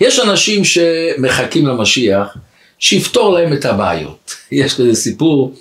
[0.00, 2.36] יש אנשים שמחכים למשיח
[2.78, 4.34] שיפתור להם את הבעיות.
[4.52, 5.54] יש כזה סיפור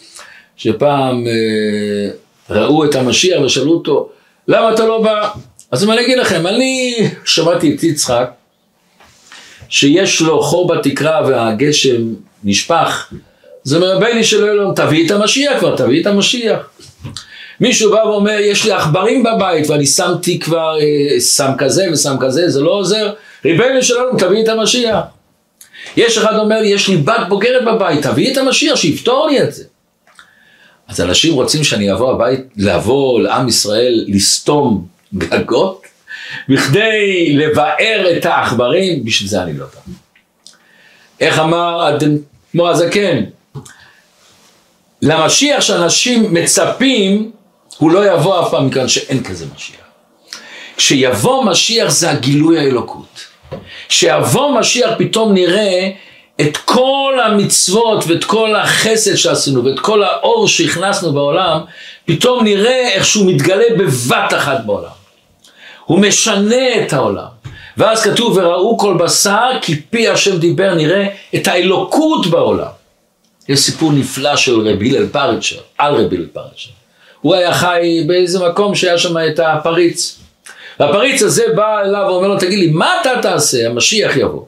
[0.58, 2.12] שפעם אה,
[2.50, 4.10] ראו את המשיח ושאלו אותו,
[4.48, 5.30] למה אתה לא בא?
[5.72, 8.30] אז אני אגיד לכם, אני שמעתי את יצחק,
[9.70, 12.02] שיש לו חור בתקרה והגשם
[12.44, 13.14] נשפך,
[13.64, 16.70] זה אומר, בני של אלוהים, תביא את המשיח כבר, תביא את המשיח.
[17.60, 22.50] מישהו בא ואומר, יש לי עכברים בבית ואני שמתי כבר אה, סם כזה וסם כזה,
[22.50, 23.14] זה לא עוזר,
[23.46, 25.00] ריבנו שלנו, תביא את המשיח.
[25.98, 29.64] יש אחד אומר, יש לי בת בוגרת בבית, תביא את המשיח, שיפתור לי את זה.
[30.88, 35.82] אז אנשים רוצים שאני אבוא הבית, לבוא לעם ישראל, לסתום גגות,
[36.50, 39.94] בכדי לבאר את העכברים, בשביל זה אני לא בא.
[41.20, 41.98] איך אמר
[42.52, 43.24] כמו הזקן,
[45.02, 47.32] למשיח שאנשים מצפים,
[47.78, 49.89] הוא לא יבוא אף פעם מכאן שאין כזה משיח.
[50.80, 53.26] כשיבוא משיח זה הגילוי האלוקות.
[53.90, 55.90] כשיבוא משיח פתאום נראה
[56.42, 61.60] את כל המצוות ואת כל החסד שעשינו ואת כל האור שהכנסנו בעולם,
[62.06, 64.90] פתאום נראה איך שהוא מתגלה בבת אחת בעולם.
[65.86, 67.28] הוא משנה את העולם.
[67.78, 72.72] ואז כתוב, וראו כל בשר, כי פי השם דיבר, נראה את האלוקות בעולם.
[73.50, 76.70] יש סיפור נפלא של רבי הלל פריצ'ר, על רבי הלל פריצ'ר.
[77.22, 80.19] הוא היה חי באיזה מקום שהיה שם את הפריץ.
[80.80, 83.68] והפריץ הזה בא אליו ואומר לו, תגיד לי, מה אתה תעשה?
[83.68, 84.44] המשיח יבוא.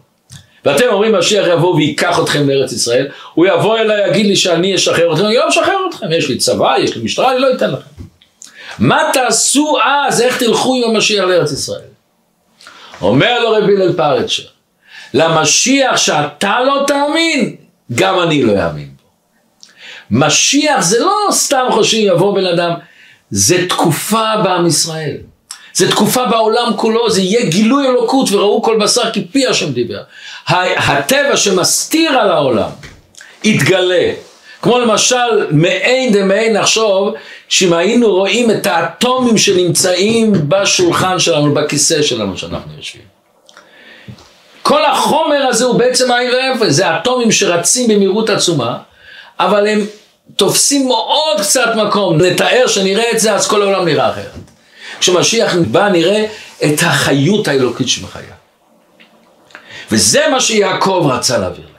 [0.65, 5.13] ואתם אומרים, משיח יבוא וייקח אתכם לארץ ישראל, הוא יבוא אליי, יגיד לי שאני אשחרר
[5.13, 8.04] אתכם, אני לא אשחרר אתכם, יש לי צבא, יש לי משטרה, אני לא אתן לכם.
[8.80, 11.82] מה תעשו אז, איך תלכו עם המשיח לארץ ישראל?
[13.02, 14.44] אומר לו רבי הלל פרצ'ר,
[15.13, 17.56] למשיח שאתה לא תאמין,
[17.96, 19.04] גם אני לא אאמין בו.
[20.12, 22.72] משיח זה לא סתם חושבים יבוא בן אדם,
[23.30, 25.17] זה תקופה בעם ישראל.
[25.73, 30.01] זה תקופה בעולם כולו, זה יהיה גילוי אלוקות וראו כל בשר כי פי השם דיבר.
[30.47, 32.69] הטבע שמסתיר על העולם
[33.43, 34.12] יתגלה.
[34.62, 37.13] כמו למשל מעין דמעין נחשוב
[37.49, 43.03] שאם היינו רואים את האטומים שנמצאים בשולחן שלנו, בכיסא שלנו שאנחנו יושבים.
[44.62, 48.77] כל החומר הזה הוא בעצם עין ואפס, זה אטומים שרצים במהירות עצומה,
[49.39, 49.86] אבל הם
[50.36, 54.40] תופסים מאוד קצת מקום, נתאר שנראה את זה אז כל העולם נראה אחרת.
[55.01, 56.25] כשמשיח בא נראה
[56.65, 58.33] את החיות האלוקית שמחיה.
[59.91, 61.71] וזה מה שיעקב רצה להעביר להם.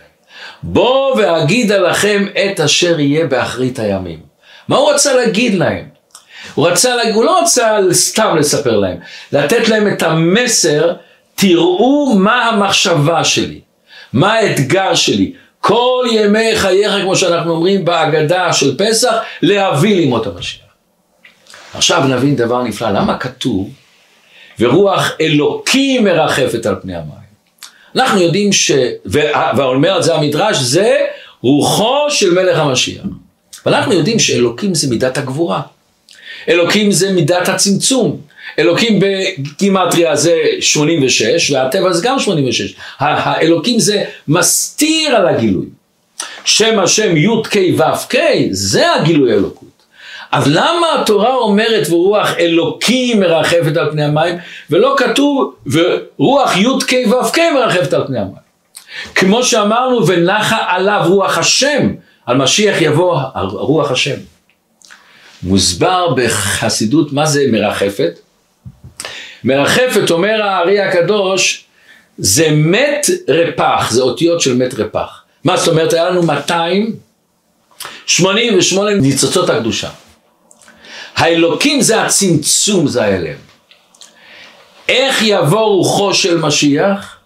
[0.62, 4.18] בוא ואגידה לכם את אשר יהיה באחרית הימים.
[4.68, 5.88] מה הוא רצה להגיד להם?
[6.54, 8.96] הוא, רצה, הוא לא רצה סתם לספר להם,
[9.32, 10.92] לתת להם את המסר,
[11.34, 13.60] תראו מה המחשבה שלי,
[14.12, 20.61] מה האתגר שלי, כל ימי חייך, כמו שאנחנו אומרים בהגדה של פסח, להביא לימות המשיח.
[21.74, 23.70] עכשיו נבין דבר נפלא, למה כתוב
[24.60, 27.22] ורוח אלוקים מרחפת על פני המים?
[27.96, 28.70] אנחנו יודעים ש...
[29.56, 30.96] ואומר על זה המדרש, זה
[31.42, 33.04] רוחו של מלך המשיח.
[33.66, 35.60] ואנחנו יודעים שאלוקים זה מידת הגבורה.
[36.48, 38.20] אלוקים זה מידת הצמצום.
[38.58, 42.74] אלוקים בגימטריה זה 86, והטבע זה גם 86.
[42.98, 45.66] האלוקים זה מסתיר על הגילוי.
[46.44, 48.16] שם השם י' כ' ו' כ',
[48.50, 49.71] זה הגילוי האלוקות.
[50.32, 54.38] אז למה התורה אומרת ורוח אלוקים מרחפת על פני המים,
[54.70, 58.42] ולא כתוב ורוח י' כ' ו' כ' מרחפת על פני המים?
[59.14, 61.92] כמו שאמרנו ונחה עליו רוח השם,
[62.26, 64.16] על משיח יבוא רוח השם.
[65.42, 68.18] מוסבר בחסידות מה זה מרחפת.
[69.44, 71.64] מרחפת אומר הארי הקדוש
[72.18, 75.22] זה מת רפח, זה אותיות של מת רפח.
[75.44, 75.92] מה זאת אומרת?
[75.92, 79.88] היה לנו 288 ניצוצות הקדושה.
[81.16, 83.36] האלוקים זה הצמצום, זה ההלם.
[84.88, 87.16] איך יבוא רוחו של משיח?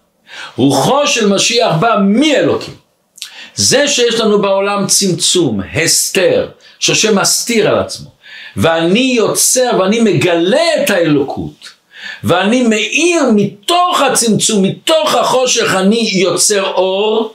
[0.57, 2.73] רוחו של משיח בא מאלוקים.
[3.55, 8.09] זה שיש לנו בעולם צמצום, הסתר, שהשם מסתיר על עצמו,
[8.55, 11.69] ואני יוצר ואני מגלה את האלוקות,
[12.23, 17.33] ואני מאיר מתוך הצמצום, מתוך החושך אני יוצר אור,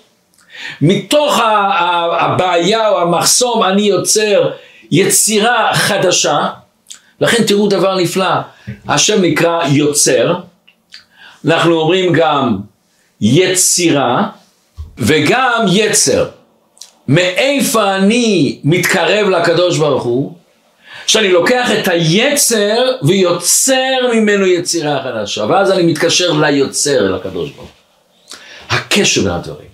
[0.80, 1.38] מתוך
[2.20, 4.50] הבעיה או המחסום אני יוצר
[4.92, 6.48] יצירה חדשה,
[7.20, 8.34] לכן תראו דבר נפלא,
[8.88, 10.34] השם נקרא יוצר,
[11.46, 12.58] אנחנו אומרים גם
[13.20, 14.28] יצירה
[14.98, 16.28] וגם יצר.
[17.08, 20.32] מאיפה אני מתקרב לקדוש ברוך הוא?
[21.06, 27.68] שאני לוקח את היצר ויוצר ממנו יצירה חדשה, ואז אני מתקשר ליוצר, אל הקדוש ברוך
[27.68, 27.68] הוא.
[28.70, 29.68] הקשר בין הדברים.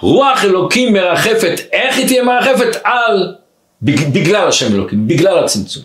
[0.00, 2.76] רוח אלוקים מרחפת, איך היא תהיה מרחפת?
[2.84, 3.34] על,
[3.82, 5.82] בגלל השם אלוקים, בגלל הצמצום.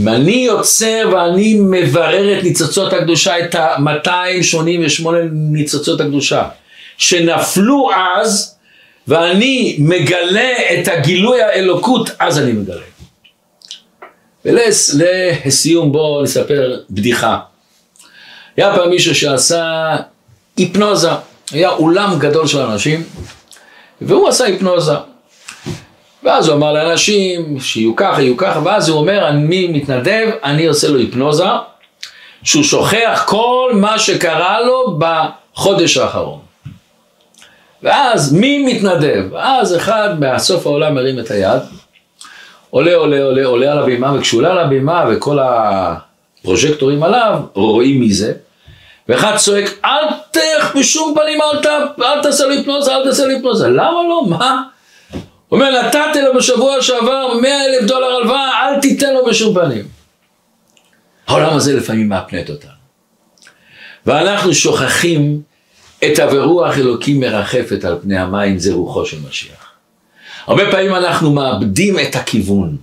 [0.00, 6.48] אם אני יוצר ואני מברר את ניצוצות הקדושה, את ה-288 ניצוצות הקדושה,
[6.98, 8.54] שנפלו אז,
[9.08, 12.82] ואני מגלה את הגילוי האלוקות, אז אני מגלה.
[14.44, 17.38] ולסיום בואו נספר בדיחה.
[18.56, 19.96] היה פעם מישהו שעשה
[20.56, 21.10] היפנוזה,
[21.50, 23.02] היה אולם גדול של אנשים,
[24.00, 24.94] והוא עשה היפנוזה.
[26.22, 30.88] ואז הוא אמר לאנשים שיהיו ככה, יהיו ככה, ואז הוא אומר, אני מתנדב, אני עושה
[30.88, 31.44] לו היפנוזה,
[32.42, 36.38] שהוא שוכח כל מה שקרה לו בחודש האחרון.
[37.82, 39.24] ואז מי מתנדב?
[39.36, 41.60] אז אחד מהסוף העולם מרים את היד,
[42.70, 48.12] עולה, עולה, עולה, עולה על הבימה, וכשהוא עולה על הבימה וכל הפרוז'קטורים עליו, רואים מי
[48.12, 48.32] זה,
[49.08, 51.66] ואחד צועק, אל תלך בשום פנים, אל, ת,
[52.02, 53.68] אל תעשה לי היפנוזה, אל תעשה לי היפנוזה.
[53.68, 54.22] למה לא?
[54.28, 54.62] מה?
[55.52, 59.88] אומר, נתתי לו בשבוע שעבר 100 אלף דולר הלוואה, אל תיתן לו בשום פנים.
[61.26, 62.70] העולם הזה לפעמים מאפנט אותנו.
[64.06, 65.42] ואנחנו שוכחים
[66.04, 69.72] את הברוח אלוקים מרחפת על פני המים, זה רוחו של משיח.
[70.46, 72.76] הרבה פעמים אנחנו מאבדים את הכיוון.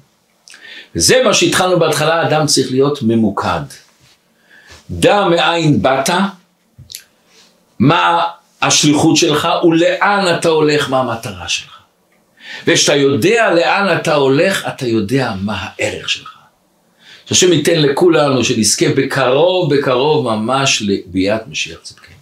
[0.95, 3.61] זה מה שהתחלנו בהתחלה, אדם צריך להיות ממוקד.
[4.89, 6.09] דע מאין באת,
[7.79, 8.23] מה
[8.61, 11.74] השליחות שלך ולאן אתה הולך, מה המטרה שלך.
[12.67, 16.35] וכשאתה יודע לאן אתה הולך, אתה יודע מה הערך שלך.
[17.25, 22.15] שהשם ייתן לכולנו שנזכה בקרוב בקרוב ממש לביאת משיח צדקנו.